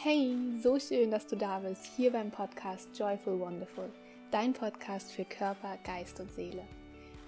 [0.00, 3.90] Hey, so schön, dass du da bist, hier beim Podcast Joyful Wonderful,
[4.30, 6.62] dein Podcast für Körper, Geist und Seele.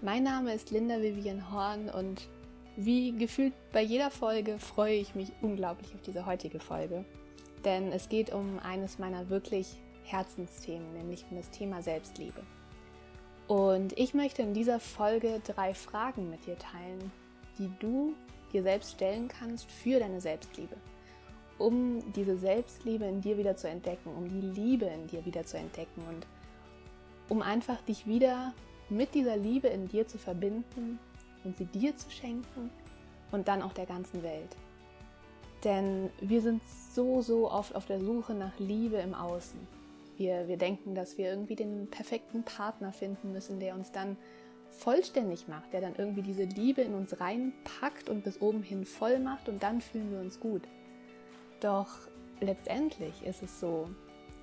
[0.02, 2.28] Mein Name ist Linda Vivian Horn und
[2.76, 7.04] wie gefühlt bei jeder Folge freue ich mich unglaublich auf diese heutige Folge,
[7.64, 12.40] denn es geht um eines meiner wirklich Herzensthemen, nämlich um das Thema Selbstliebe.
[13.48, 17.10] Und ich möchte in dieser Folge drei Fragen mit dir teilen,
[17.58, 18.14] die du
[18.52, 20.76] dir selbst stellen kannst für deine Selbstliebe
[21.60, 25.58] um diese Selbstliebe in dir wieder zu entdecken, um die Liebe in dir wieder zu
[25.58, 26.26] entdecken und
[27.28, 28.52] um einfach dich wieder
[28.88, 30.98] mit dieser Liebe in dir zu verbinden
[31.44, 32.70] und sie dir zu schenken
[33.30, 34.56] und dann auch der ganzen Welt.
[35.64, 39.58] Denn wir sind so, so oft auf der Suche nach Liebe im Außen.
[40.16, 44.16] Wir, wir denken, dass wir irgendwie den perfekten Partner finden müssen, der uns dann
[44.70, 49.18] vollständig macht, der dann irgendwie diese Liebe in uns reinpackt und bis oben hin voll
[49.18, 50.62] macht und dann fühlen wir uns gut.
[51.60, 51.88] Doch
[52.40, 53.88] letztendlich ist es so,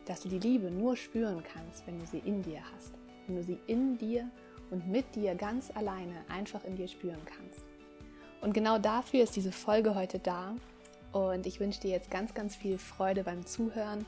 [0.05, 2.93] dass du die Liebe nur spüren kannst, wenn du sie in dir hast.
[3.25, 4.29] Wenn du sie in dir
[4.69, 7.65] und mit dir ganz alleine einfach in dir spüren kannst.
[8.41, 10.55] Und genau dafür ist diese Folge heute da.
[11.11, 14.05] Und ich wünsche dir jetzt ganz, ganz viel Freude beim Zuhören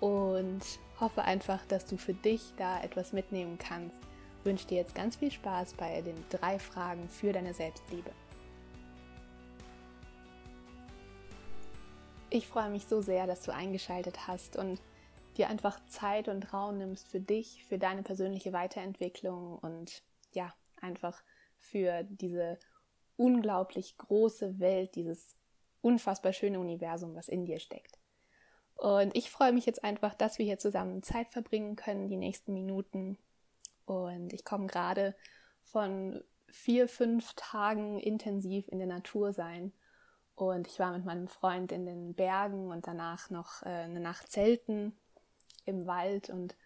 [0.00, 0.62] und
[1.00, 3.98] hoffe einfach, dass du für dich da etwas mitnehmen kannst.
[4.44, 8.10] Wünsche dir jetzt ganz viel Spaß bei den drei Fragen für deine Selbstliebe.
[12.30, 14.80] Ich freue mich so sehr, dass du eingeschaltet hast und
[15.38, 21.22] dir einfach Zeit und Raum nimmst für dich, für deine persönliche Weiterentwicklung und ja, einfach
[21.56, 22.58] für diese
[23.16, 25.36] unglaublich große Welt, dieses
[25.80, 27.98] unfassbar schöne Universum, was in dir steckt.
[28.74, 32.52] Und ich freue mich jetzt einfach, dass wir hier zusammen Zeit verbringen können, die nächsten
[32.52, 33.16] Minuten.
[33.86, 35.16] Und ich komme gerade
[35.62, 39.72] von vier, fünf Tagen intensiv in der Natur sein
[40.40, 44.30] und ich war mit meinem Freund in den Bergen und danach noch äh, eine Nacht
[44.30, 44.96] zelten
[45.64, 46.30] im Wald.
[46.30, 46.56] Und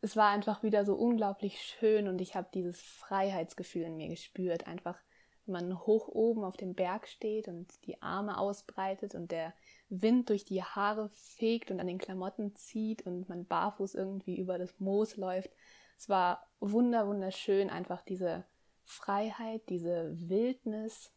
[0.00, 4.66] es war einfach wieder so unglaublich schön und ich habe dieses Freiheitsgefühl in mir gespürt.
[4.66, 4.98] Einfach,
[5.44, 9.52] wenn man hoch oben auf dem Berg steht und die Arme ausbreitet und der
[9.90, 14.58] Wind durch die Haare fegt und an den Klamotten zieht und man barfuß irgendwie über
[14.58, 15.50] das Moos läuft.
[15.98, 18.44] Es war wunder, wunderschön, einfach diese
[18.84, 21.12] Freiheit, diese Wildnis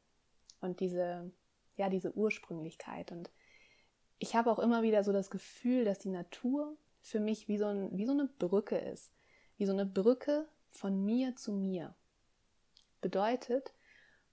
[0.59, 1.31] und diese
[1.81, 3.11] ja, diese Ursprünglichkeit.
[3.11, 3.31] Und
[4.19, 7.65] ich habe auch immer wieder so das Gefühl, dass die Natur für mich wie so,
[7.65, 9.11] ein, wie so eine Brücke ist.
[9.57, 11.95] Wie so eine Brücke von mir zu mir.
[13.01, 13.73] Bedeutet,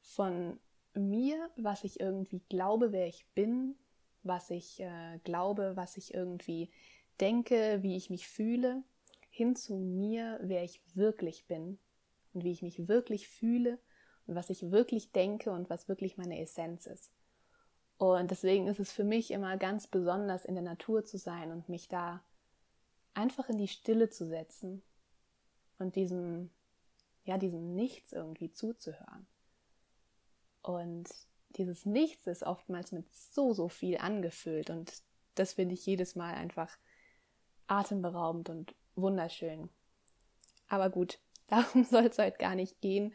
[0.03, 0.60] von
[0.92, 3.76] mir, was ich irgendwie glaube, wer ich bin,
[4.22, 6.70] was ich äh, glaube, was ich irgendwie
[7.19, 8.82] denke, wie ich mich fühle,
[9.31, 11.78] hin zu mir, wer ich wirklich bin
[12.34, 13.78] und wie ich mich wirklich fühle
[14.26, 17.10] und was ich wirklich denke und was wirklich meine Essenz ist.
[17.98, 21.69] Und deswegen ist es für mich immer ganz besonders, in der Natur zu sein und
[21.69, 22.22] mich da
[23.14, 24.82] einfach in die Stille zu setzen
[25.78, 26.50] und diesem,
[27.25, 29.26] ja, diesem Nichts irgendwie zuzuhören.
[30.62, 31.08] Und
[31.50, 35.03] dieses Nichts ist oftmals mit so, so viel angefüllt und
[35.34, 36.76] das finde ich jedes Mal einfach
[37.66, 39.69] atemberaubend und wunderschön.
[40.69, 43.14] Aber gut, darum soll es heute gar nicht gehen.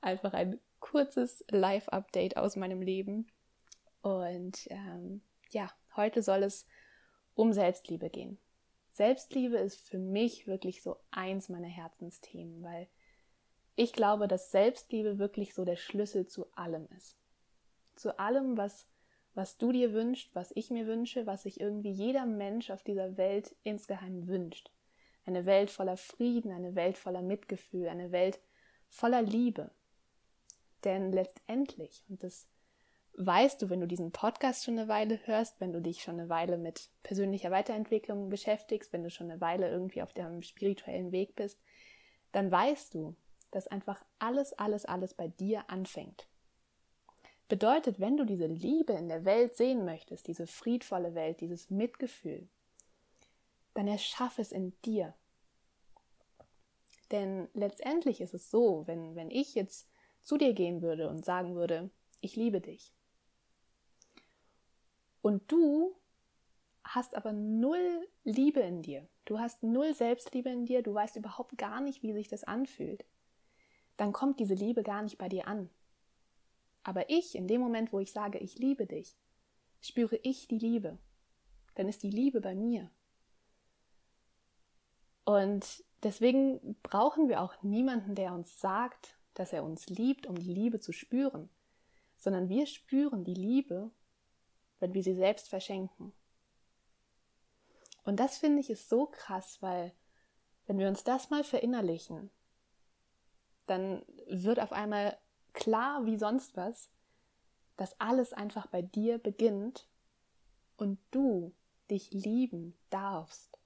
[0.00, 3.30] Einfach ein kurzes Live-Update aus meinem Leben.
[4.02, 6.66] Und ähm, ja, heute soll es
[7.34, 8.38] um Selbstliebe gehen.
[8.92, 12.88] Selbstliebe ist für mich wirklich so eins meiner Herzensthemen, weil
[13.74, 17.16] ich glaube, dass Selbstliebe wirklich so der Schlüssel zu allem ist.
[17.96, 18.86] Zu allem, was,
[19.34, 23.16] was du dir wünschst, was ich mir wünsche, was sich irgendwie jeder Mensch auf dieser
[23.16, 24.70] Welt insgeheim wünscht.
[25.24, 28.40] Eine Welt voller Frieden, eine Welt voller Mitgefühl, eine Welt
[28.88, 29.70] voller Liebe.
[30.84, 32.48] Denn letztendlich, und das
[33.16, 36.28] weißt du, wenn du diesen Podcast schon eine Weile hörst, wenn du dich schon eine
[36.28, 41.36] Weile mit persönlicher Weiterentwicklung beschäftigst, wenn du schon eine Weile irgendwie auf dem spirituellen Weg
[41.36, 41.60] bist,
[42.32, 43.14] dann weißt du,
[43.50, 46.26] dass einfach alles, alles, alles bei dir anfängt.
[47.48, 52.48] Bedeutet, wenn du diese Liebe in der Welt sehen möchtest, diese friedvolle Welt, dieses Mitgefühl,
[53.74, 55.14] dann erschaff es in dir.
[57.10, 59.86] Denn letztendlich ist es so, wenn, wenn ich jetzt
[60.22, 61.90] zu dir gehen würde und sagen würde,
[62.22, 62.94] ich liebe dich,
[65.22, 65.96] und du
[66.84, 69.08] hast aber null Liebe in dir.
[69.24, 70.82] Du hast null Selbstliebe in dir.
[70.82, 73.04] Du weißt überhaupt gar nicht, wie sich das anfühlt.
[73.96, 75.70] Dann kommt diese Liebe gar nicht bei dir an.
[76.82, 79.16] Aber ich, in dem Moment, wo ich sage, ich liebe dich,
[79.80, 80.98] spüre ich die Liebe.
[81.76, 82.90] Dann ist die Liebe bei mir.
[85.24, 90.52] Und deswegen brauchen wir auch niemanden, der uns sagt, dass er uns liebt, um die
[90.52, 91.48] Liebe zu spüren,
[92.18, 93.92] sondern wir spüren die Liebe
[94.82, 96.12] wenn wir sie selbst verschenken.
[98.04, 99.92] Und das finde ich ist so krass, weil
[100.66, 102.30] wenn wir uns das mal verinnerlichen,
[103.66, 105.16] dann wird auf einmal
[105.52, 106.90] klar wie sonst was,
[107.76, 109.86] dass alles einfach bei dir beginnt
[110.76, 111.54] und du
[111.88, 113.58] dich lieben darfst.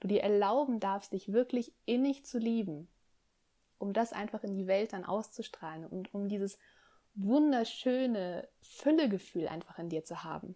[0.00, 2.88] Du dir erlauben darfst, dich wirklich innig zu lieben,
[3.78, 6.58] um das einfach in die Welt dann auszustrahlen und um dieses
[7.16, 10.54] wunderschöne Füllegefühl einfach in dir zu haben.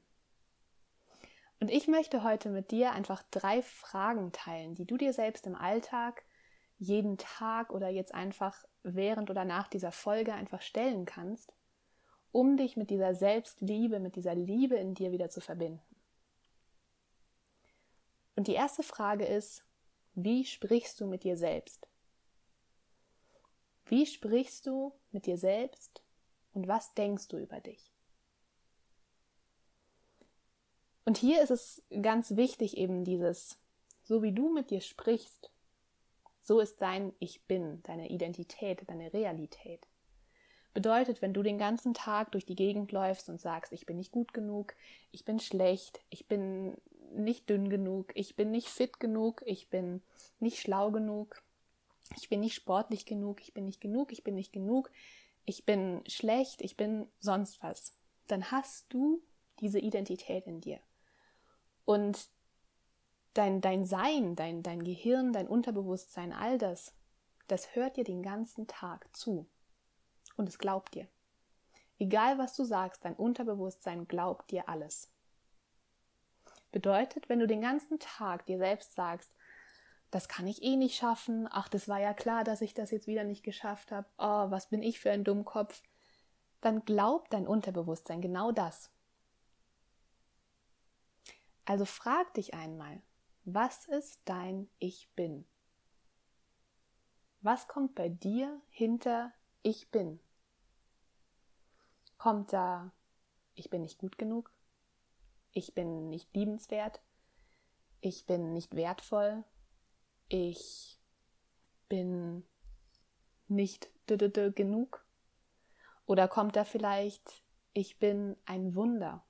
[1.58, 5.54] Und ich möchte heute mit dir einfach drei Fragen teilen, die du dir selbst im
[5.54, 6.24] Alltag,
[6.78, 11.52] jeden Tag oder jetzt einfach während oder nach dieser Folge einfach stellen kannst,
[12.32, 15.82] um dich mit dieser Selbstliebe, mit dieser Liebe in dir wieder zu verbinden.
[18.36, 19.64] Und die erste Frage ist,
[20.14, 21.86] wie sprichst du mit dir selbst?
[23.84, 26.02] Wie sprichst du mit dir selbst
[26.52, 27.92] und was denkst du über dich?
[31.04, 33.58] Und hier ist es ganz wichtig eben dieses,
[34.02, 35.50] so wie du mit dir sprichst,
[36.40, 39.86] so ist dein Ich bin, deine Identität, deine Realität.
[40.72, 44.12] Bedeutet, wenn du den ganzen Tag durch die Gegend läufst und sagst, ich bin nicht
[44.12, 44.74] gut genug,
[45.10, 46.76] ich bin schlecht, ich bin
[47.12, 50.02] nicht dünn genug, ich bin nicht fit genug, ich bin
[50.38, 51.42] nicht schlau genug,
[52.16, 54.90] ich bin nicht sportlich genug, ich bin nicht genug, ich bin nicht genug,
[55.50, 57.92] ich bin schlecht, ich bin sonst was,
[58.28, 59.20] dann hast du
[59.58, 60.78] diese Identität in dir.
[61.84, 62.28] Und
[63.34, 66.94] dein, dein Sein, dein, dein Gehirn, dein Unterbewusstsein, all das,
[67.48, 69.48] das hört dir den ganzen Tag zu.
[70.36, 71.08] Und es glaubt dir.
[71.98, 75.10] Egal was du sagst, dein Unterbewusstsein glaubt dir alles.
[76.70, 79.32] Bedeutet, wenn du den ganzen Tag dir selbst sagst,
[80.10, 83.06] das kann ich eh nicht schaffen, ach, das war ja klar, dass ich das jetzt
[83.06, 85.82] wieder nicht geschafft habe, oh, was bin ich für ein Dummkopf,
[86.60, 88.90] dann glaubt dein Unterbewusstsein genau das.
[91.64, 93.00] Also frag dich einmal,
[93.44, 95.46] was ist dein Ich bin?
[97.42, 100.20] Was kommt bei dir hinter Ich bin?
[102.18, 102.92] Kommt da
[103.54, 104.52] Ich bin nicht gut genug?
[105.52, 107.00] Ich bin nicht liebenswert?
[108.00, 109.44] Ich bin nicht wertvoll?
[110.32, 110.96] Ich
[111.88, 112.44] bin
[113.48, 115.04] nicht genug?
[116.06, 117.42] Oder kommt da vielleicht
[117.72, 119.24] Ich bin ein Wunder?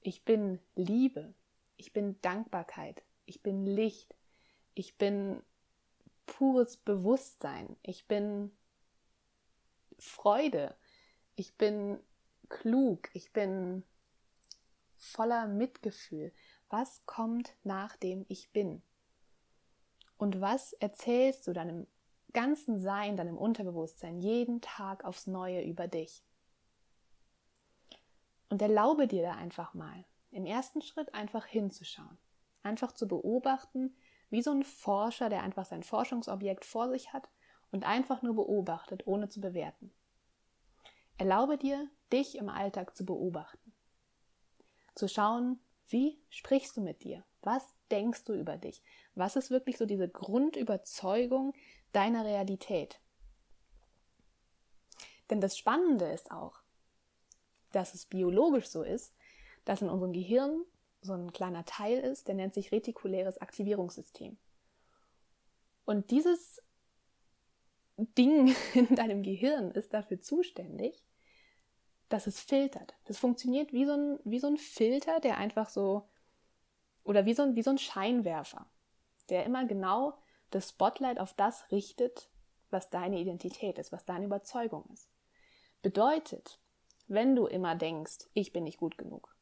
[0.00, 1.32] Ich bin Liebe.
[1.76, 3.04] Ich bin Dankbarkeit.
[3.24, 4.16] Ich bin Licht.
[4.74, 5.44] Ich bin
[6.26, 7.76] pures Bewusstsein.
[7.84, 8.50] Ich bin
[9.96, 10.74] Freude.
[11.36, 12.00] Ich bin
[12.48, 13.10] klug.
[13.12, 13.84] Ich bin
[14.98, 16.32] voller Mitgefühl.
[16.68, 18.82] Was kommt nach dem Ich bin?
[20.18, 21.86] Und was erzählst du deinem
[22.32, 26.22] ganzen Sein, deinem Unterbewusstsein jeden Tag aufs Neue über dich?
[28.50, 32.18] Und erlaube dir da einfach mal, im ersten Schritt einfach hinzuschauen.
[32.62, 33.96] Einfach zu beobachten,
[34.30, 37.30] wie so ein Forscher, der einfach sein Forschungsobjekt vor sich hat
[37.70, 39.92] und einfach nur beobachtet, ohne zu bewerten.
[41.16, 43.72] Erlaube dir, dich im Alltag zu beobachten.
[44.94, 47.24] Zu schauen, wie sprichst du mit dir?
[47.42, 48.82] Was denkst du über dich?
[49.14, 51.54] Was ist wirklich so diese Grundüberzeugung
[51.92, 53.00] deiner Realität?
[55.30, 56.60] Denn das Spannende ist auch,
[57.72, 59.14] dass es biologisch so ist,
[59.64, 60.64] dass in unserem Gehirn
[61.00, 64.36] so ein kleiner Teil ist, der nennt sich retikuläres Aktivierungssystem.
[65.84, 66.62] Und dieses
[67.96, 71.04] Ding in deinem Gehirn ist dafür zuständig,
[72.08, 72.94] dass es filtert.
[73.04, 76.08] Das funktioniert wie so ein, wie so ein Filter, der einfach so,
[77.08, 78.66] oder wie so, ein, wie so ein Scheinwerfer,
[79.30, 80.18] der immer genau
[80.50, 82.28] das Spotlight auf das richtet,
[82.68, 85.08] was deine Identität ist, was deine Überzeugung ist.
[85.80, 86.60] Bedeutet,
[87.06, 89.34] wenn du immer denkst, ich bin nicht gut genug,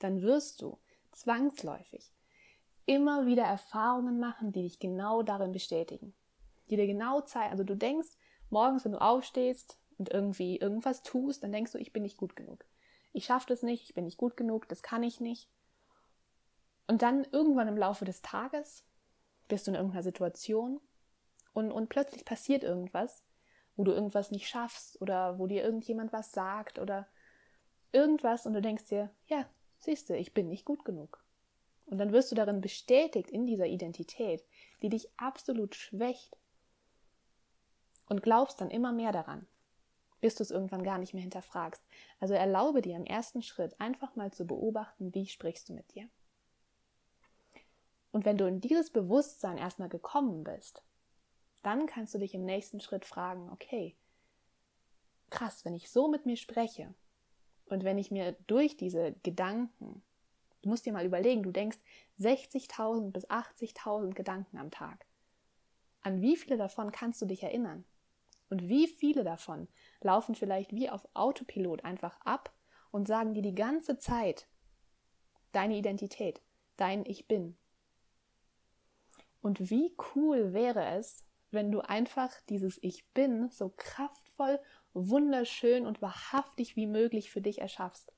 [0.00, 0.80] dann wirst du
[1.12, 2.12] zwangsläufig
[2.84, 6.14] immer wieder Erfahrungen machen, die dich genau darin bestätigen.
[6.68, 8.08] Die dir genau zeigen, also du denkst,
[8.50, 12.34] morgens, wenn du aufstehst und irgendwie irgendwas tust, dann denkst du, ich bin nicht gut
[12.34, 12.64] genug.
[13.12, 15.48] Ich schaffe das nicht, ich bin nicht gut genug, das kann ich nicht.
[16.88, 18.84] Und dann irgendwann im Laufe des Tages
[19.46, 20.80] bist du in irgendeiner Situation
[21.52, 23.22] und, und plötzlich passiert irgendwas
[23.78, 27.06] wo du irgendwas nicht schaffst oder wo dir irgendjemand was sagt oder
[27.92, 29.46] irgendwas und du denkst dir, ja,
[29.78, 31.24] siehst du, ich bin nicht gut genug.
[31.86, 34.44] Und dann wirst du darin bestätigt in dieser Identität,
[34.82, 36.36] die dich absolut schwächt
[38.08, 39.46] und glaubst dann immer mehr daran,
[40.20, 41.80] bis du es irgendwann gar nicht mehr hinterfragst.
[42.18, 46.08] Also erlaube dir im ersten Schritt einfach mal zu beobachten, wie sprichst du mit dir.
[48.18, 50.82] Und wenn du in dieses Bewusstsein erstmal gekommen bist,
[51.62, 53.96] dann kannst du dich im nächsten Schritt fragen, okay,
[55.30, 56.92] krass, wenn ich so mit mir spreche
[57.66, 60.02] und wenn ich mir durch diese Gedanken
[60.62, 61.78] Du musst dir mal überlegen, du denkst
[62.18, 65.06] 60.000 bis 80.000 Gedanken am Tag.
[66.02, 67.84] An wie viele davon kannst du dich erinnern?
[68.50, 69.68] Und wie viele davon
[70.00, 72.52] laufen vielleicht wie auf Autopilot einfach ab
[72.90, 74.48] und sagen dir die ganze Zeit
[75.52, 76.40] deine Identität,
[76.76, 77.56] dein Ich bin.
[79.48, 84.60] Und wie cool wäre es, wenn du einfach dieses Ich bin so kraftvoll,
[84.92, 88.12] wunderschön und wahrhaftig wie möglich für dich erschaffst.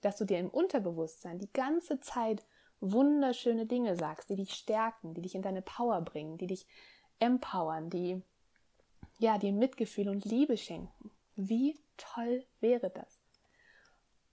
[0.00, 2.44] Dass du dir im Unterbewusstsein die ganze Zeit
[2.78, 6.68] wunderschöne Dinge sagst, die dich stärken, die dich in deine Power bringen, die dich
[7.18, 8.22] empowern, die
[9.18, 11.10] ja, dir Mitgefühl und Liebe schenken.
[11.34, 13.19] Wie toll wäre das?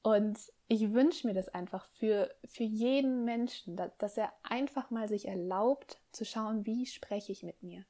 [0.08, 5.10] Und ich wünsche mir das einfach für, für jeden Menschen, dass, dass er einfach mal
[5.10, 7.84] sich erlaubt zu schauen, wie spreche ich mit mir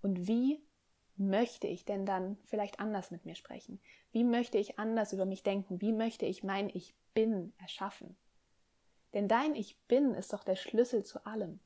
[0.00, 0.62] und wie
[1.16, 3.80] möchte ich denn dann vielleicht anders mit mir sprechen?
[4.12, 5.80] Wie möchte ich anders über mich denken?
[5.80, 8.16] Wie möchte ich mein Ich bin erschaffen?
[9.12, 11.58] Denn dein Ich bin ist doch der Schlüssel zu allem.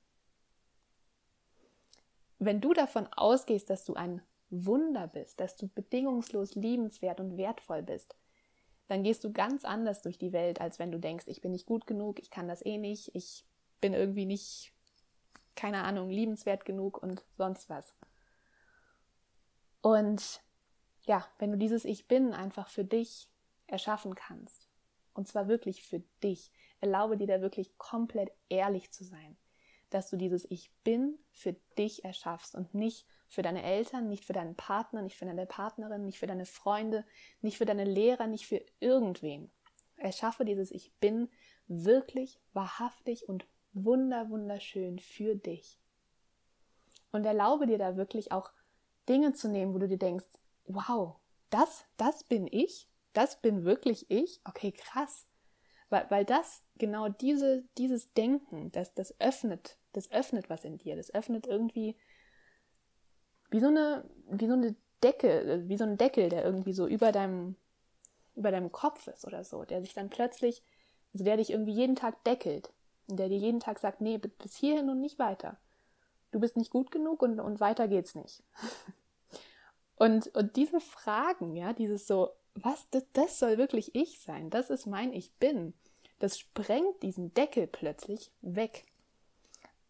[2.38, 7.82] Wenn du davon ausgehst, dass du ein Wunder bist, dass du bedingungslos liebenswert und wertvoll
[7.82, 8.16] bist,
[8.90, 11.64] dann gehst du ganz anders durch die Welt, als wenn du denkst, ich bin nicht
[11.64, 13.44] gut genug, ich kann das eh nicht, ich
[13.80, 14.72] bin irgendwie nicht,
[15.54, 17.94] keine Ahnung, liebenswert genug und sonst was.
[19.80, 20.40] Und
[21.06, 23.28] ja, wenn du dieses Ich bin einfach für dich
[23.68, 24.68] erschaffen kannst,
[25.14, 29.36] und zwar wirklich für dich, erlaube dir da wirklich komplett ehrlich zu sein,
[29.90, 34.32] dass du dieses Ich bin für dich erschaffst und nicht für deine Eltern, nicht für
[34.32, 37.06] deinen Partner, nicht für deine Partnerin, nicht für deine Freunde,
[37.40, 39.52] nicht für deine Lehrer, nicht für irgendwen.
[39.96, 41.28] Erschaffe dieses Ich bin
[41.68, 45.78] wirklich wahrhaftig und wunder wunderschön für dich.
[47.12, 48.50] Und erlaube dir da wirklich auch
[49.08, 50.26] Dinge zu nehmen, wo du dir denkst,
[50.66, 51.14] wow,
[51.50, 55.28] das, das bin ich, das bin wirklich ich, okay, krass.
[55.88, 60.96] Weil, weil das, genau diese, dieses Denken, das, das öffnet, das öffnet was in dir,
[60.96, 61.96] das öffnet irgendwie
[63.50, 67.12] wie so eine, wie so eine Decke, wie so ein Deckel, der irgendwie so über
[67.12, 67.56] deinem,
[68.36, 70.62] über deinem Kopf ist oder so, der sich dann plötzlich,
[71.12, 72.70] also der dich irgendwie jeden Tag deckelt
[73.16, 75.56] der dir jeden Tag sagt, nee, bis hierhin und nicht weiter.
[76.32, 78.42] Du bist nicht gut genug und, und weiter geht's nicht.
[79.96, 84.70] und, und diese Fragen, ja, dieses so, was, das, das soll wirklich ich sein, das
[84.70, 85.74] ist mein Ich bin,
[86.18, 88.84] das sprengt diesen Deckel plötzlich weg.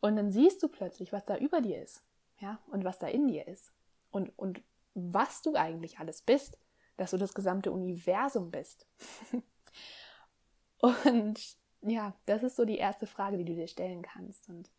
[0.01, 2.03] Und dann siehst du plötzlich, was da über dir ist
[2.41, 3.73] ja, und was da in dir ist
[4.11, 4.63] und, und
[4.95, 6.59] was du eigentlich alles bist,
[6.97, 8.87] dass du das gesamte Universum bist.
[10.79, 14.49] und ja, das ist so die erste Frage, die du dir stellen kannst.
[14.49, 14.71] Und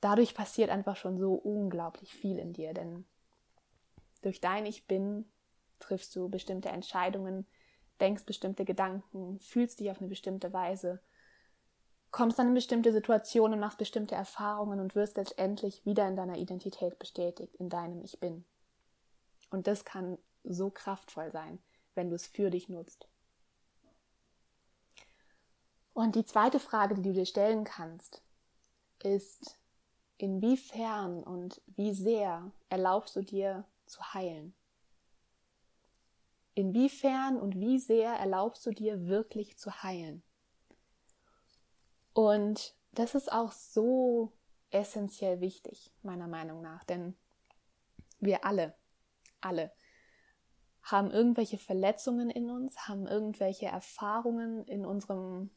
[0.00, 3.04] dadurch passiert einfach schon so unglaublich viel in dir, denn
[4.22, 5.24] durch dein Ich Bin
[5.78, 7.46] triffst du bestimmte Entscheidungen,
[8.00, 11.00] denkst bestimmte Gedanken, fühlst dich auf eine bestimmte Weise
[12.10, 16.98] kommst dann in bestimmte Situationen, machst bestimmte Erfahrungen und wirst letztendlich wieder in deiner Identität
[16.98, 18.44] bestätigt, in deinem Ich bin.
[19.50, 21.58] Und das kann so kraftvoll sein,
[21.94, 23.06] wenn du es für dich nutzt.
[25.92, 28.20] Und die zweite Frage, die du dir stellen kannst,
[29.02, 29.56] ist,
[30.18, 34.54] inwiefern und wie sehr erlaubst du dir zu heilen?
[36.54, 40.22] Inwiefern und wie sehr erlaubst du dir wirklich zu heilen?
[42.16, 44.32] Und das ist auch so
[44.70, 47.14] essentiell wichtig, meiner Meinung nach, denn
[48.20, 48.74] wir alle,
[49.42, 49.70] alle
[50.82, 55.50] haben irgendwelche Verletzungen in uns, haben irgendwelche Erfahrungen in unserem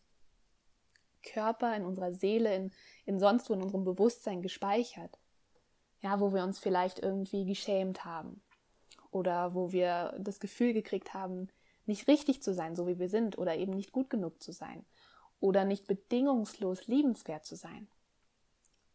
[1.23, 2.73] Körper, in unserer Seele, in,
[3.05, 5.17] in sonst wo in unserem Bewusstsein gespeichert.
[6.01, 8.41] Ja, wo wir uns vielleicht irgendwie geschämt haben
[9.11, 11.47] oder wo wir das Gefühl gekriegt haben,
[11.85, 14.85] nicht richtig zu sein, so wie wir sind oder eben nicht gut genug zu sein
[15.39, 17.87] oder nicht bedingungslos liebenswert zu sein.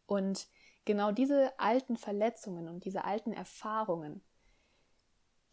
[0.05, 0.47] Und
[0.85, 4.21] genau diese alten Verletzungen und diese alten Erfahrungen,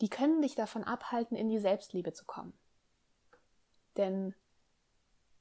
[0.01, 2.53] die können dich davon abhalten, in die Selbstliebe zu kommen.
[3.97, 4.35] Denn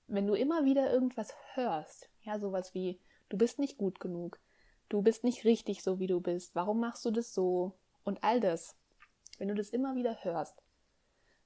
[0.08, 4.40] wenn du immer wieder irgendwas hörst, ja, sowas wie, du bist nicht gut genug,
[4.90, 8.40] du bist nicht richtig so, wie du bist, warum machst du das so und all
[8.40, 8.76] das,
[9.38, 10.62] wenn du das immer wieder hörst,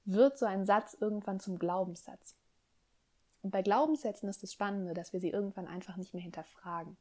[0.04, 2.36] wird so ein Satz irgendwann zum Glaubenssatz.
[3.46, 6.96] Und bei Glaubenssätzen ist das Spannende, dass wir sie irgendwann einfach nicht mehr hinterfragen.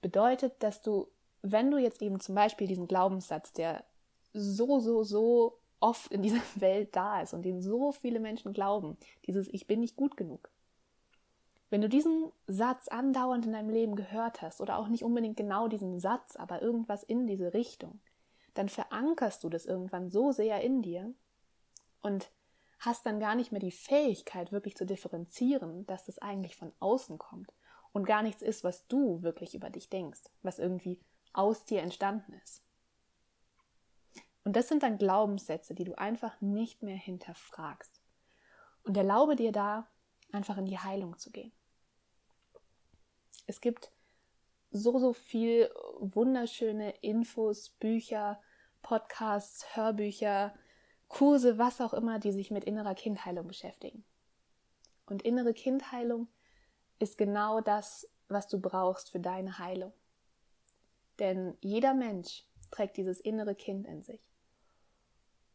[0.00, 1.08] Bedeutet, dass du,
[1.42, 3.82] wenn du jetzt eben zum Beispiel diesen Glaubenssatz, der
[4.32, 8.96] so, so, so oft in dieser Welt da ist und den so viele Menschen glauben,
[9.26, 10.50] dieses Ich bin nicht gut genug.
[11.68, 15.66] Wenn du diesen Satz andauernd in deinem Leben gehört hast oder auch nicht unbedingt genau
[15.66, 17.98] diesen Satz, aber irgendwas in diese Richtung,
[18.54, 21.12] dann verankerst du das irgendwann so sehr in dir
[22.02, 22.30] und
[22.80, 27.18] hast dann gar nicht mehr die Fähigkeit, wirklich zu differenzieren, dass das eigentlich von außen
[27.18, 27.52] kommt
[27.92, 30.98] und gar nichts ist, was du wirklich über dich denkst, was irgendwie
[31.32, 32.62] aus dir entstanden ist.
[34.44, 38.00] Und das sind dann Glaubenssätze, die du einfach nicht mehr hinterfragst.
[38.82, 39.86] Und erlaube dir da,
[40.32, 41.52] einfach in die Heilung zu gehen.
[43.46, 43.92] Es gibt
[44.70, 48.40] so, so viel wunderschöne Infos, Bücher,
[48.80, 50.54] Podcasts, Hörbücher,
[51.10, 54.04] Kurse, was auch immer, die sich mit innerer Kindheilung beschäftigen.
[55.06, 56.28] Und innere Kindheilung
[57.00, 59.92] ist genau das, was du brauchst für deine Heilung.
[61.18, 64.30] Denn jeder Mensch trägt dieses innere Kind in sich.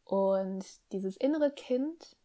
[0.04, 2.16] Und dieses innere Kind,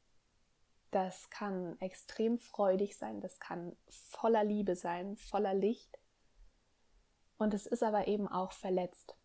[0.92, 5.98] das kann extrem freudig sein, das kann voller Liebe sein, voller Licht.
[7.38, 9.16] Und es ist aber eben auch verletzt.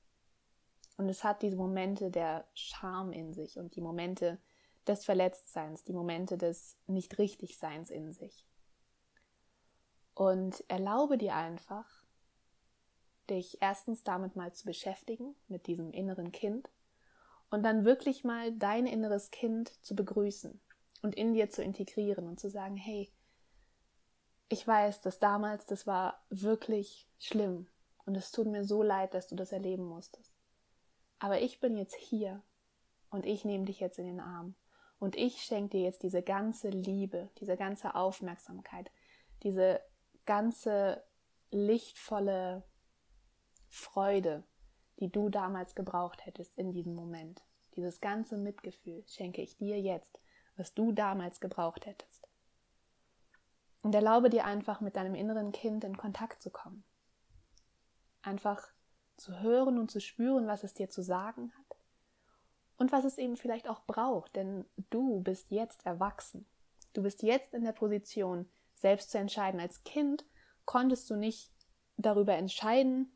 [0.97, 4.39] Und es hat diese Momente der Scham in sich und die Momente
[4.87, 8.47] des Verletztseins, die Momente des Nicht-Richtig-Seins in sich.
[10.15, 11.87] Und erlaube dir einfach,
[13.29, 16.71] dich erstens damit mal zu beschäftigen, mit diesem inneren Kind,
[17.51, 20.61] und dann wirklich mal dein inneres Kind zu begrüßen
[21.03, 23.11] und in dir zu integrieren und zu sagen, hey,
[24.49, 27.67] ich weiß, dass damals das war wirklich schlimm
[28.05, 30.36] und es tut mir so leid, dass du das erleben musstest.
[31.19, 32.43] Aber ich bin jetzt hier
[33.11, 34.55] und ich nehme dich jetzt in den Arm
[34.99, 38.91] und ich schenke dir jetzt diese ganze Liebe, diese ganze Aufmerksamkeit,
[39.43, 39.81] diese
[40.25, 41.03] ganze
[41.51, 42.65] lichtvolle
[43.69, 44.45] Freude,
[45.01, 47.43] die du damals gebraucht hättest in diesem Moment.
[47.77, 50.19] Dieses ganze Mitgefühl schenke ich dir jetzt,
[50.57, 52.27] was du damals gebraucht hättest.
[53.83, 56.83] Und erlaube dir einfach mit deinem inneren Kind in Kontakt zu kommen.
[58.23, 58.67] Einfach
[59.17, 61.79] zu hören und zu spüren, was es dir zu sagen hat
[62.77, 66.47] und was es eben vielleicht auch braucht, denn du bist jetzt erwachsen.
[66.93, 69.61] Du bist jetzt in der Position, selbst zu entscheiden.
[69.61, 70.25] Als Kind
[70.65, 71.51] konntest du nicht
[71.97, 73.11] darüber entscheiden,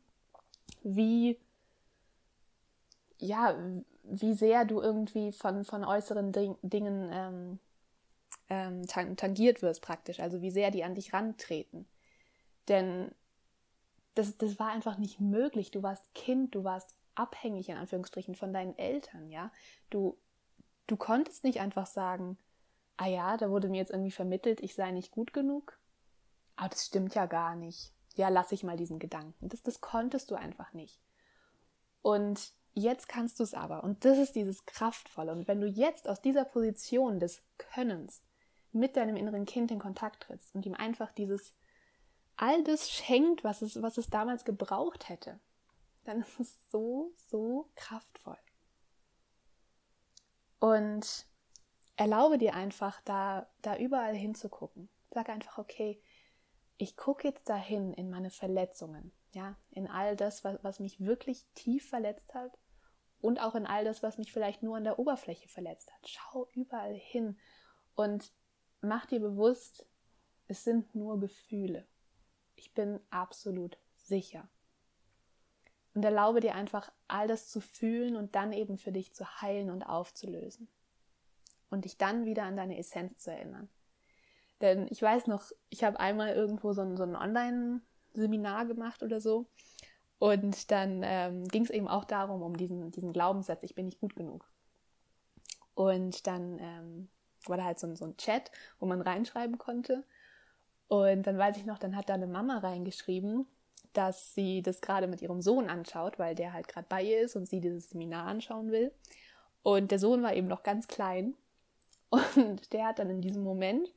[0.83, 1.39] wie
[3.21, 3.55] ja,
[4.03, 7.59] wie sehr du irgendwie von, von äußeren Ding, Dingen ähm,
[8.49, 11.87] ähm, tangiert wirst praktisch, also wie sehr die an dich rantreten.
[12.67, 13.11] Denn
[14.15, 15.71] das, das war einfach nicht möglich.
[15.71, 19.51] Du warst Kind, du warst abhängig in Anführungsstrichen von deinen Eltern, ja.
[19.89, 20.17] Du,
[20.87, 22.37] du konntest nicht einfach sagen,
[22.97, 25.77] ah ja, da wurde mir jetzt irgendwie vermittelt, ich sei nicht gut genug.
[26.55, 27.93] Aber das stimmt ja gar nicht.
[28.15, 29.49] Ja, lass ich mal diesen Gedanken.
[29.49, 30.99] Das, das konntest du einfach nicht.
[32.01, 33.83] Und Jetzt kannst du es aber.
[33.83, 35.31] Und das ist dieses Kraftvolle.
[35.31, 38.23] Und wenn du jetzt aus dieser Position des Könnens
[38.71, 41.53] mit deinem inneren Kind in Kontakt trittst und ihm einfach dieses
[42.41, 45.39] all das schenkt, was es, was es damals gebraucht hätte,
[46.05, 48.37] dann ist es so, so kraftvoll.
[50.59, 51.27] Und
[51.97, 54.89] erlaube dir einfach, da, da überall hinzugucken.
[55.11, 56.01] Sag einfach, okay,
[56.77, 61.45] ich gucke jetzt dahin in meine Verletzungen, ja, in all das, was, was mich wirklich
[61.53, 62.57] tief verletzt hat
[63.19, 66.09] und auch in all das, was mich vielleicht nur an der Oberfläche verletzt hat.
[66.09, 67.37] Schau überall hin
[67.93, 68.33] und
[68.81, 69.85] mach dir bewusst,
[70.47, 71.87] es sind nur Gefühle.
[72.61, 74.47] Ich bin absolut sicher.
[75.95, 79.71] Und erlaube dir einfach, all das zu fühlen und dann eben für dich zu heilen
[79.71, 80.67] und aufzulösen.
[81.71, 83.67] Und dich dann wieder an deine Essenz zu erinnern.
[84.61, 89.19] Denn ich weiß noch, ich habe einmal irgendwo so ein, so ein Online-Seminar gemacht oder
[89.19, 89.47] so.
[90.19, 93.99] Und dann ähm, ging es eben auch darum, um diesen, diesen Glaubenssatz, ich bin nicht
[93.99, 94.47] gut genug.
[95.73, 97.09] Und dann ähm,
[97.47, 100.05] war da halt so, so ein Chat, wo man reinschreiben konnte.
[100.91, 103.47] Und dann weiß ich noch, dann hat da eine Mama reingeschrieben,
[103.93, 107.37] dass sie das gerade mit ihrem Sohn anschaut, weil der halt gerade bei ihr ist
[107.37, 108.91] und sie dieses Seminar anschauen will.
[109.63, 111.35] Und der Sohn war eben noch ganz klein.
[112.35, 113.87] Und der hat dann in diesem Moment,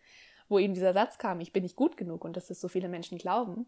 [0.49, 2.89] wo ihm dieser Satz kam, ich bin nicht gut genug und dass das so viele
[2.89, 3.67] Menschen glauben,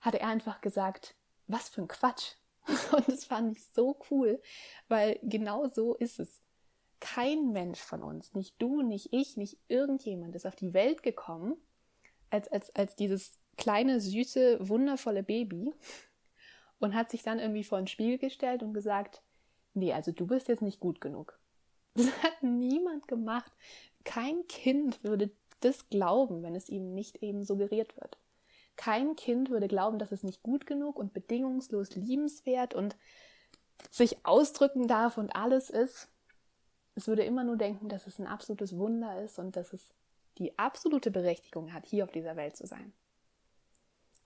[0.00, 1.16] hat er einfach gesagt,
[1.48, 2.34] was für ein Quatsch.
[2.92, 4.40] Und das fand ich so cool,
[4.86, 6.40] weil genau so ist es.
[7.00, 11.56] Kein Mensch von uns, nicht du, nicht ich, nicht irgendjemand ist auf die Welt gekommen
[12.34, 15.72] als, als, als dieses kleine, süße, wundervolle Baby
[16.80, 19.22] und hat sich dann irgendwie vor ein Spiel gestellt und gesagt,
[19.72, 21.38] nee, also du bist jetzt nicht gut genug.
[21.96, 23.52] Das hat niemand gemacht.
[24.02, 28.18] Kein Kind würde das glauben, wenn es ihm nicht eben suggeriert wird.
[28.74, 32.96] Kein Kind würde glauben, dass es nicht gut genug und bedingungslos liebenswert und
[33.92, 36.08] sich ausdrücken darf und alles ist.
[36.96, 39.94] Es würde immer nur denken, dass es ein absolutes Wunder ist und dass es
[40.38, 42.92] die absolute Berechtigung hat, hier auf dieser Welt zu sein.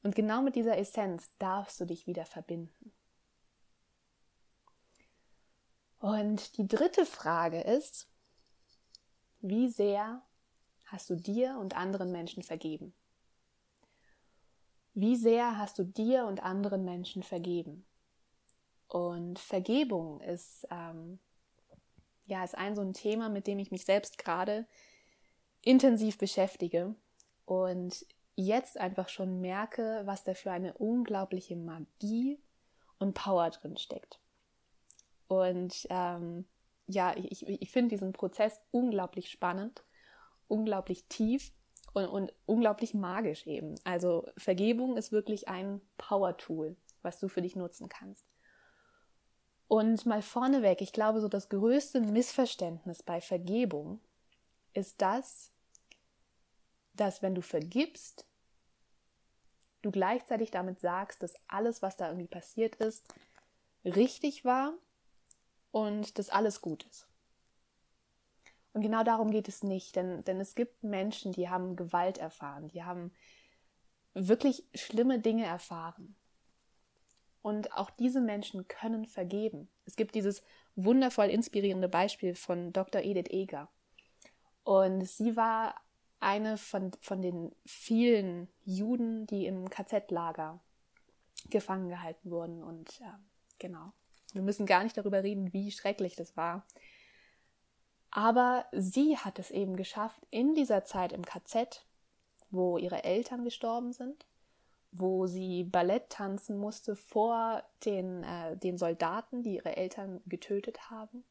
[0.02, 2.92] Und genau mit dieser Essenz darfst du dich wieder verbinden.
[6.00, 8.06] Und die dritte Frage ist,
[9.40, 10.22] wie sehr
[10.86, 12.94] hast du dir und anderen Menschen vergeben?
[14.94, 17.84] Wie sehr hast du dir und anderen Menschen vergeben?
[18.88, 21.18] Und Vergebung ist, ähm,
[22.26, 24.66] ja, ist ein so ein Thema, mit dem ich mich selbst gerade
[25.62, 26.94] intensiv beschäftige
[27.44, 32.38] und jetzt einfach schon merke, was da für eine unglaubliche Magie
[32.98, 34.20] und Power drin steckt.
[35.26, 36.46] Und ähm,
[36.86, 39.82] ja, ich, ich finde diesen Prozess unglaublich spannend,
[40.46, 41.52] unglaublich tief
[41.92, 43.74] und, und unglaublich magisch eben.
[43.84, 48.24] Also Vergebung ist wirklich ein Power-Tool, was du für dich nutzen kannst.
[49.68, 54.00] Und mal vorneweg, ich glaube, so das größte Missverständnis bei Vergebung
[54.78, 55.50] ist das,
[56.94, 58.26] dass wenn du vergibst,
[59.82, 63.04] du gleichzeitig damit sagst, dass alles, was da irgendwie passiert ist,
[63.84, 64.72] richtig war
[65.70, 67.06] und dass alles gut ist.
[68.72, 72.68] Und genau darum geht es nicht, denn, denn es gibt Menschen, die haben Gewalt erfahren,
[72.68, 73.12] die haben
[74.14, 76.14] wirklich schlimme Dinge erfahren.
[77.40, 79.70] Und auch diese Menschen können vergeben.
[79.84, 80.42] Es gibt dieses
[80.74, 83.00] wundervoll inspirierende Beispiel von Dr.
[83.02, 83.68] Edith Eger.
[84.68, 85.81] Und sie war
[86.20, 90.61] eine von, von den vielen Juden, die im KZ-Lager
[91.48, 92.62] gefangen gehalten wurden.
[92.62, 93.16] Und äh,
[93.59, 93.92] genau,
[94.35, 96.66] wir müssen gar nicht darüber reden, wie schrecklich das war.
[98.11, 101.87] Aber sie hat es eben geschafft, in dieser Zeit im KZ,
[102.50, 104.26] wo ihre Eltern gestorben sind,
[104.92, 111.24] wo sie Ballett tanzen musste vor den, äh, den Soldaten, die ihre Eltern getötet haben,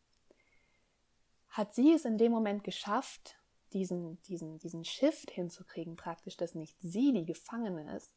[1.50, 3.36] hat sie es in dem Moment geschafft,
[3.74, 8.12] diesen, diesen, diesen Shift hinzukriegen, praktisch, dass nicht sie die Gefangene ist,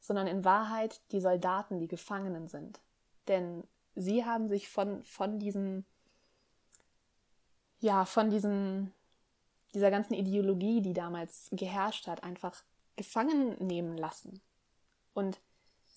[0.00, 2.80] sondern in Wahrheit die Soldaten die Gefangenen sind.
[3.28, 3.64] Denn
[3.94, 5.84] sie haben sich von, von diesem,
[7.80, 8.92] ja, von diesem,
[9.74, 12.64] dieser ganzen Ideologie, die damals geherrscht hat, einfach
[12.96, 14.40] gefangen nehmen lassen.
[15.14, 15.38] Und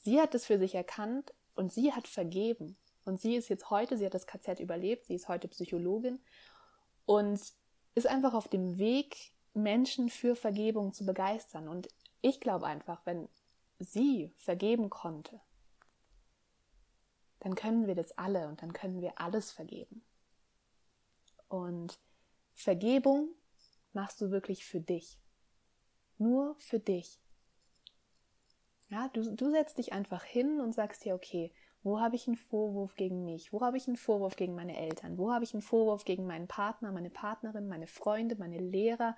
[0.04, 2.76] sie hat es für sich erkannt und sie hat vergeben.
[3.06, 6.20] Und sie ist jetzt heute, sie hat das KZ überlebt, sie ist heute Psychologin
[7.06, 7.42] und
[7.96, 11.68] ist einfach auf dem Weg, Menschen für Vergebung zu begeistern.
[11.68, 11.90] Und
[12.22, 13.28] ich glaube einfach, wenn
[13.80, 15.40] sie vergeben konnte,
[17.40, 20.04] dann können wir das alle und dann können wir alles vergeben.
[21.50, 22.00] Und
[22.54, 23.30] Vergebung
[23.94, 25.18] machst du wirklich für dich.
[26.18, 27.18] Nur für dich.
[28.90, 31.52] Ja, du, du setzt dich einfach hin und sagst dir, okay,
[31.84, 33.52] wo habe ich einen Vorwurf gegen mich?
[33.52, 35.17] Wo habe ich einen Vorwurf gegen meine Eltern?
[35.17, 39.17] Wo habe ich einen Vorwurf gegen meinen Partner, meine Partnerin, meine Freunde, meine Lehrer?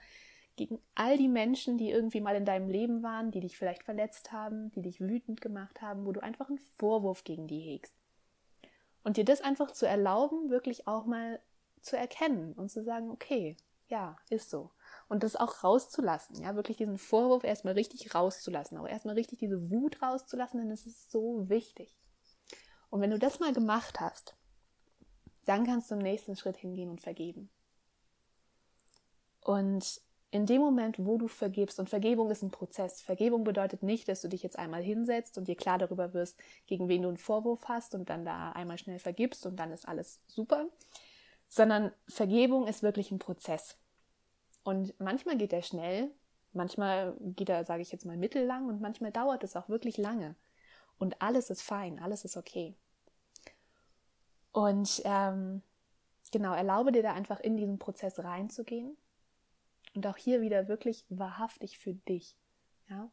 [0.55, 4.31] Gegen all die Menschen, die irgendwie mal in deinem Leben waren, die dich vielleicht verletzt
[4.31, 7.95] haben, die dich wütend gemacht haben, wo du einfach einen Vorwurf gegen die hegst.
[9.03, 11.39] Und dir das einfach zu erlauben, wirklich auch mal
[11.81, 13.57] zu erkennen und zu sagen, okay,
[13.89, 14.69] ja, ist so.
[15.09, 19.69] Und das auch rauszulassen, ja, wirklich diesen Vorwurf erstmal richtig rauszulassen, auch erstmal richtig diese
[19.69, 21.89] Wut rauszulassen, denn es ist so wichtig.
[22.93, 24.35] Und wenn du das mal gemacht hast,
[25.47, 27.49] dann kannst du im nächsten Schritt hingehen und vergeben.
[29.41, 33.01] Und in dem Moment, wo du vergibst, und Vergebung ist ein Prozess.
[33.01, 36.87] Vergebung bedeutet nicht, dass du dich jetzt einmal hinsetzt und dir klar darüber wirst, gegen
[36.87, 40.19] wen du einen Vorwurf hast und dann da einmal schnell vergibst und dann ist alles
[40.27, 40.67] super,
[41.49, 43.75] sondern Vergebung ist wirklich ein Prozess.
[44.63, 46.11] Und manchmal geht er schnell,
[46.51, 50.35] manchmal geht er, sage ich jetzt mal, mittellang und manchmal dauert es auch wirklich lange.
[50.99, 52.75] Und alles ist fein, alles ist okay.
[54.53, 55.61] Und ähm,
[56.31, 58.95] genau, erlaube dir da einfach in diesen Prozess reinzugehen
[59.95, 62.37] und auch hier wieder wirklich wahrhaftig für dich.
[62.89, 63.09] Ja?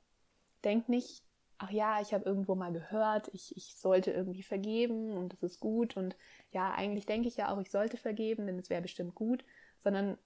[0.64, 1.24] Denk nicht,
[1.58, 5.60] ach ja, ich habe irgendwo mal gehört, ich, ich sollte irgendwie vergeben und das ist
[5.60, 6.14] gut und
[6.52, 9.44] ja, eigentlich denke ich ja auch, ich sollte vergeben, denn es wäre bestimmt gut,
[9.82, 10.18] sondern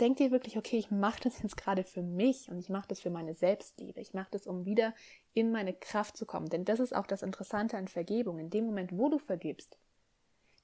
[0.00, 3.00] denk dir wirklich, okay, ich mache das jetzt gerade für mich und ich mache das
[3.00, 4.00] für meine Selbstliebe.
[4.00, 4.94] Ich mache das, um wieder
[5.34, 6.48] in meine Kraft zu kommen.
[6.48, 8.38] Denn das ist auch das Interessante an Vergebung.
[8.38, 9.76] In dem Moment, wo du vergibst,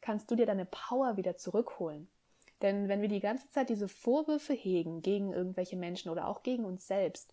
[0.04, 2.08] kannst du dir deine Power wieder zurückholen.
[2.60, 6.66] Denn wenn wir die ganze Zeit diese Vorwürfe hegen gegen irgendwelche Menschen oder auch gegen
[6.66, 7.32] uns selbst,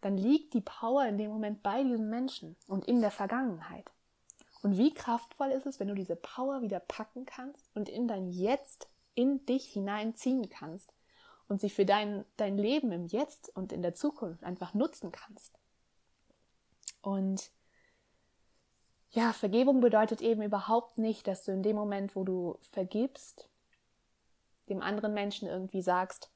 [0.00, 3.90] dann liegt die Power in dem Moment bei diesen Menschen und in der Vergangenheit.
[4.62, 8.28] Und wie kraftvoll ist es, wenn du diese Power wieder packen kannst und in dein
[8.28, 10.92] Jetzt, in dich hineinziehen kannst
[11.48, 15.52] und sie für dein, dein Leben im Jetzt und in der Zukunft einfach nutzen kannst.
[17.02, 17.50] Und
[19.12, 23.48] ja, Vergebung bedeutet eben überhaupt nicht, dass du in dem Moment, wo du vergibst,
[24.68, 26.30] dem anderen Menschen irgendwie sagst,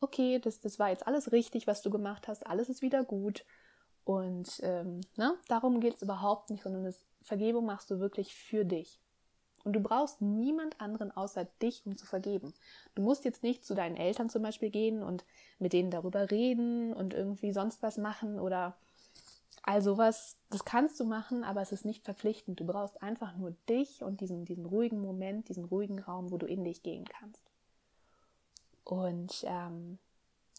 [0.00, 3.44] okay, das, das war jetzt alles richtig, was du gemacht hast, alles ist wieder gut.
[4.04, 8.64] Und ähm, ne, darum geht es überhaupt nicht, sondern das, Vergebung machst du wirklich für
[8.64, 9.00] dich.
[9.64, 12.52] Und du brauchst niemand anderen außer dich, um zu vergeben.
[12.94, 15.24] Du musst jetzt nicht zu deinen Eltern zum Beispiel gehen und
[15.58, 18.76] mit denen darüber reden und irgendwie sonst was machen oder
[19.66, 20.36] all sowas.
[20.50, 22.60] Das kannst du machen, aber es ist nicht verpflichtend.
[22.60, 26.46] Du brauchst einfach nur dich und diesen, diesen ruhigen Moment, diesen ruhigen Raum, wo du
[26.46, 27.42] in dich gehen kannst.
[28.84, 29.98] Und ähm,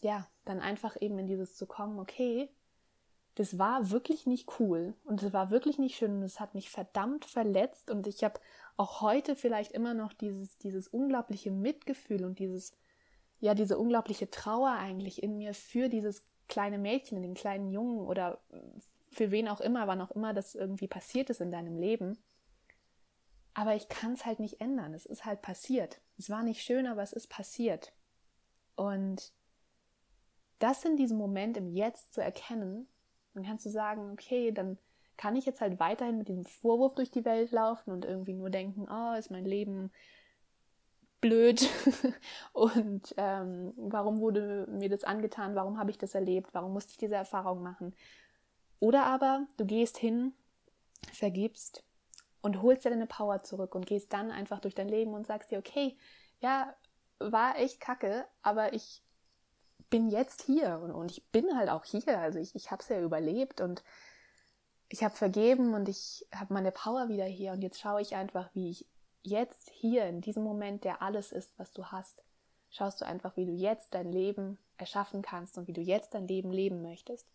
[0.01, 2.49] ja, dann einfach eben in dieses zu kommen, okay,
[3.35, 6.69] das war wirklich nicht cool und es war wirklich nicht schön und es hat mich
[6.69, 8.39] verdammt verletzt und ich habe
[8.77, 12.73] auch heute vielleicht immer noch dieses, dieses unglaubliche Mitgefühl und dieses,
[13.41, 18.39] ja, diese unglaubliche Trauer eigentlich in mir für dieses kleine Mädchen, den kleinen Jungen oder
[19.15, 22.17] für wen auch immer, wann auch immer das irgendwie passiert ist in deinem Leben.
[23.53, 24.93] Aber ich kann es halt nicht ändern.
[24.93, 26.01] Es ist halt passiert.
[26.17, 27.93] Es war nicht schön, aber es ist passiert.
[28.75, 29.31] Und
[30.59, 32.87] das in diesem Moment im Jetzt zu erkennen,
[33.33, 34.77] dann kannst du sagen, okay, dann
[35.17, 38.49] kann ich jetzt halt weiterhin mit diesem Vorwurf durch die Welt laufen und irgendwie nur
[38.49, 39.91] denken, oh, ist mein Leben
[41.21, 41.69] blöd
[42.53, 46.97] und ähm, warum wurde mir das angetan, warum habe ich das erlebt, warum musste ich
[46.97, 47.95] diese Erfahrung machen.
[48.79, 50.33] Oder aber du gehst hin,
[51.13, 51.83] vergibst
[52.41, 55.51] und holst dir deine Power zurück und gehst dann einfach durch dein Leben und sagst
[55.51, 55.97] dir, okay,
[56.41, 56.75] ja,
[57.19, 59.01] war echt kacke, aber ich
[59.89, 62.19] bin jetzt hier und, und ich bin halt auch hier.
[62.19, 63.83] Also ich, ich habe es ja überlebt und
[64.89, 68.49] ich habe vergeben und ich habe meine Power wieder hier und jetzt schaue ich einfach,
[68.53, 68.85] wie ich
[69.23, 72.23] jetzt hier in diesem Moment, der alles ist, was du hast,
[72.71, 76.27] schaust du einfach, wie du jetzt dein Leben erschaffen kannst und wie du jetzt dein
[76.27, 77.25] Leben leben möchtest.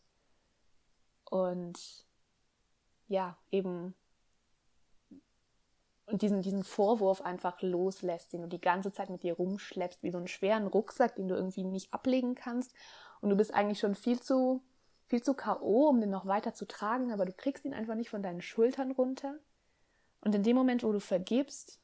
[1.30, 2.04] Und
[3.08, 3.94] ja, eben
[6.10, 10.10] und diesen, diesen Vorwurf einfach loslässt, den du die ganze Zeit mit dir rumschleppst, wie
[10.10, 12.72] so einen schweren Rucksack, den du irgendwie nicht ablegen kannst.
[13.20, 14.60] Und du bist eigentlich schon viel zu,
[15.06, 18.10] viel zu K.O., um den noch weiter zu tragen, aber du kriegst ihn einfach nicht
[18.10, 19.36] von deinen Schultern runter.
[20.20, 21.78] Und in dem Moment, wo du vergibst,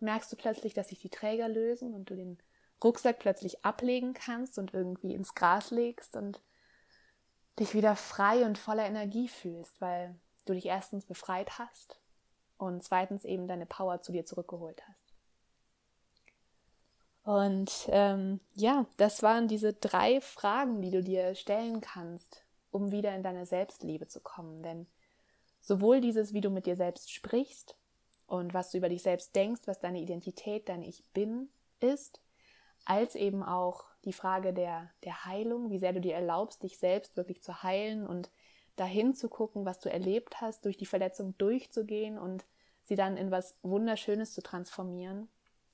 [0.00, 2.38] merkst du plötzlich, dass sich die Träger lösen und du den
[2.82, 6.40] Rucksack plötzlich ablegen kannst und irgendwie ins Gras legst und
[7.60, 11.96] dich wieder frei und voller Energie fühlst, weil du dich erstens befreit hast
[12.56, 15.10] und zweitens eben deine Power zu dir zurückgeholt hast.
[17.22, 23.14] Und ähm, ja, das waren diese drei Fragen, die du dir stellen kannst, um wieder
[23.14, 24.62] in deine Selbstliebe zu kommen.
[24.62, 24.86] Denn
[25.60, 27.76] sowohl dieses, wie du mit dir selbst sprichst
[28.26, 32.20] und was du über dich selbst denkst, was deine Identität, dein Ich bin ist,
[32.84, 37.16] als eben auch die Frage der, der Heilung, wie sehr du dir erlaubst, dich selbst
[37.16, 38.30] wirklich zu heilen und
[38.76, 42.44] dahin zu gucken, was du erlebt hast, durch die Verletzung durchzugehen und
[42.84, 45.28] sie dann in was Wunderschönes zu transformieren,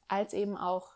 [0.09, 0.91] als eben auch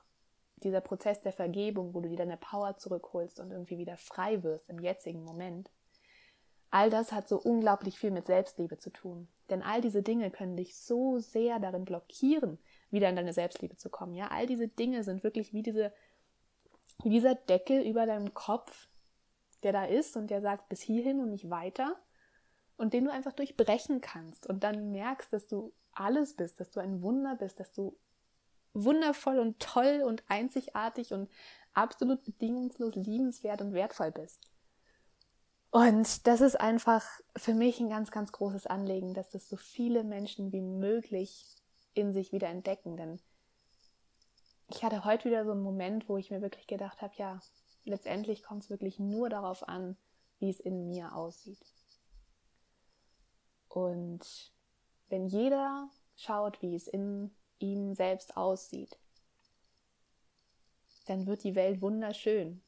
[0.57, 4.69] dieser Prozess der Vergebung, wo du dir deine Power zurückholst und irgendwie wieder frei wirst
[4.69, 5.71] im jetzigen Moment.
[6.71, 9.29] All das hat so unglaublich viel mit Selbstliebe zu tun.
[9.49, 12.59] Denn all diese Dinge können dich so sehr darin blockieren,
[12.91, 14.15] wieder in deine Selbstliebe zu kommen.
[14.15, 15.93] Ja, all diese Dinge sind wirklich wie diese,
[17.05, 18.89] dieser Deckel über deinem Kopf,
[19.63, 21.95] der da ist und der sagt bis hierhin und nicht weiter
[22.77, 26.81] und den du einfach durchbrechen kannst und dann merkst, dass du alles bist, dass du
[26.81, 27.95] ein Wunder bist, dass du
[28.73, 31.29] wundervoll und toll und einzigartig und
[31.75, 34.39] absolut bedingungslos liebenswert und wertvoll bist.
[35.71, 37.05] Und das ist einfach
[37.37, 41.47] für mich ein ganz, ganz großes Anliegen, dass das so viele Menschen wie möglich
[41.95, 42.97] in sich wieder entdecken.
[42.97, 43.21] Denn
[44.71, 47.43] ich hatte heute wieder so einen Moment, wo ich mir wirklich gedacht habe, ja,
[47.85, 49.97] letztendlich kommt es wirklich nur darauf an,
[50.39, 51.59] wie es in mir aussieht.
[53.69, 54.53] Und
[55.09, 58.97] wenn jeder schaut, wie es in ihm selbst aussieht,
[61.07, 62.63] dann wird die Welt wunderschön.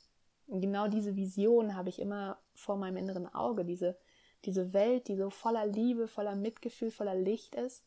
[0.49, 3.97] Und genau diese Vision habe ich immer vor meinem inneren Auge, diese,
[4.45, 7.85] diese Welt, die so voller Liebe, voller Mitgefühl, voller Licht ist.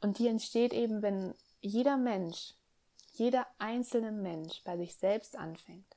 [0.00, 2.54] Und die entsteht eben, wenn jeder Mensch,
[3.20, 5.96] jeder einzelne Mensch bei sich selbst anfängt.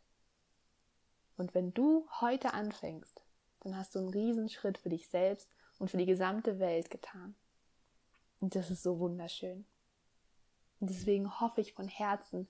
[1.38, 3.22] Und wenn du heute anfängst,
[3.62, 5.48] dann hast du einen Riesenschritt für dich selbst
[5.80, 7.34] und für die gesamte Welt getan.
[8.42, 9.64] Und das ist so wunderschön.
[10.82, 12.50] Und deswegen hoffe ich von Herzen,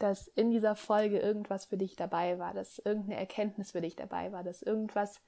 [0.00, 4.32] dass in dieser Folge irgendwas für dich dabei war, dass irgendeine Erkenntnis für dich dabei
[4.32, 5.20] war, dass irgendwas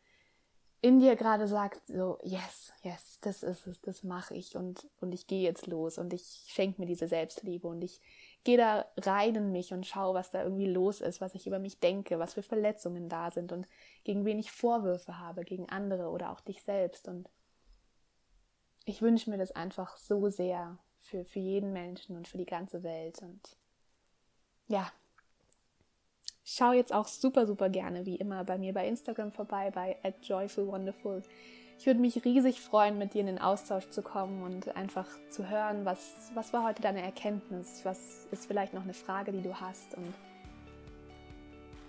[0.80, 5.12] in dir gerade sagt, so, yes, yes, das ist es, das mache ich und, und
[5.12, 8.00] ich gehe jetzt los und ich schenke mir diese Selbstliebe und ich
[8.44, 11.58] gehe da rein in mich und schaue, was da irgendwie los ist, was ich über
[11.58, 13.66] mich denke, was für Verletzungen da sind und
[14.04, 17.06] gegen wen ich Vorwürfe habe, gegen andere oder auch dich selbst.
[17.06, 17.28] Und
[18.84, 22.82] ich wünsche mir das einfach so sehr für, für jeden Menschen und für die ganze
[22.82, 23.22] Welt.
[23.22, 23.56] Und
[24.66, 24.90] ja,
[26.44, 31.22] schau jetzt auch super, super gerne, wie immer, bei mir bei Instagram vorbei, bei joyfulwonderful.
[31.82, 35.50] Ich würde mich riesig freuen, mit dir in den Austausch zu kommen und einfach zu
[35.50, 37.98] hören, was, was war heute deine Erkenntnis, was
[38.30, 39.96] ist vielleicht noch eine Frage, die du hast?
[39.96, 40.14] Und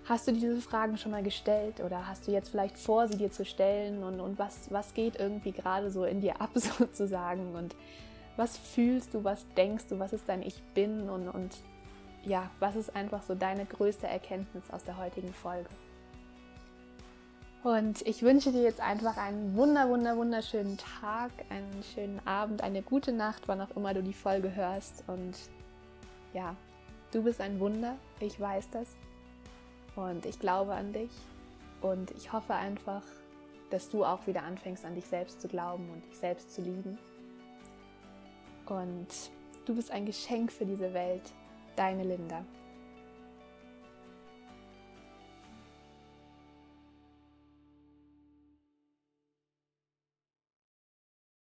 [0.06, 3.30] Hast du diese Fragen schon mal gestellt oder hast du jetzt vielleicht vor, sie dir
[3.30, 4.02] zu stellen?
[4.02, 7.54] Und, und was, was geht irgendwie gerade so in dir ab sozusagen?
[7.54, 7.76] Und
[8.36, 11.08] was fühlst du, was denkst du, was ist dein Ich bin?
[11.08, 11.56] Und, und
[12.24, 15.68] ja, was ist einfach so deine größte Erkenntnis aus der heutigen Folge?
[17.64, 22.82] Und ich wünsche dir jetzt einfach einen wunder, wunder, wunderschönen Tag, einen schönen Abend, eine
[22.82, 25.02] gute Nacht, wann auch immer du die Folge hörst.
[25.06, 25.32] Und
[26.34, 26.54] ja,
[27.10, 28.86] du bist ein Wunder, ich weiß das.
[29.96, 31.10] Und ich glaube an dich.
[31.80, 33.02] Und ich hoffe einfach,
[33.70, 36.98] dass du auch wieder anfängst, an dich selbst zu glauben und dich selbst zu lieben.
[38.66, 39.08] Und
[39.64, 41.32] du bist ein Geschenk für diese Welt.
[41.76, 42.44] Deine Linda.